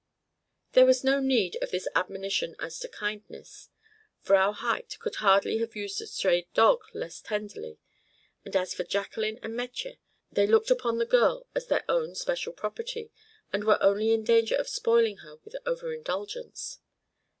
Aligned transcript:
There 0.71 0.87
was 0.87 1.03
no 1.03 1.19
need 1.19 1.57
of 1.61 1.69
this 1.69 1.87
admonition 1.93 2.55
as 2.57 2.79
to 2.79 2.87
kindness. 2.87 3.69
Vrow 4.25 4.51
Huyt 4.51 4.97
could 4.97 5.17
hardly 5.17 5.59
have 5.59 5.75
used 5.75 6.01
a 6.01 6.07
stray 6.07 6.47
dog 6.55 6.81
less 6.95 7.19
than 7.19 7.47
tenderly. 7.47 7.77
And 8.43 8.55
for 8.71 8.83
Jacqueline 8.83 9.37
and 9.43 9.53
Metje, 9.55 9.99
they 10.31 10.47
looked 10.47 10.71
upon 10.71 10.97
the 10.97 11.05
girl 11.05 11.45
as 11.53 11.67
their 11.67 11.83
own 11.87 12.15
special 12.15 12.53
property, 12.53 13.11
and 13.53 13.63
were 13.63 13.77
only 13.79 14.11
in 14.11 14.23
danger 14.23 14.55
of 14.55 14.67
spoiling 14.67 15.17
her 15.17 15.35
with 15.45 15.55
over 15.67 15.93
indulgence. 15.93 16.79